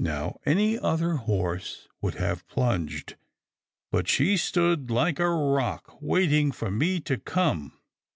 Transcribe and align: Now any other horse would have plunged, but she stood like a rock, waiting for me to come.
Now 0.00 0.40
any 0.44 0.76
other 0.76 1.18
horse 1.18 1.86
would 2.02 2.14
have 2.14 2.44
plunged, 2.48 3.14
but 3.92 4.08
she 4.08 4.36
stood 4.36 4.90
like 4.90 5.20
a 5.20 5.30
rock, 5.30 5.98
waiting 6.02 6.50
for 6.50 6.68
me 6.68 6.98
to 7.02 7.16
come. 7.16 7.78